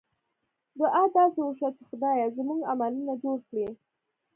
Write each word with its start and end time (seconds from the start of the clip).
دعا 0.79 1.03
داسې 1.17 1.39
وشوه 1.43 1.69
چې 1.77 1.83
خدایه! 1.89 2.25
زموږ 2.37 2.59
عملونه 2.71 3.13
جوړ 3.23 3.37
کړې. 3.49 3.67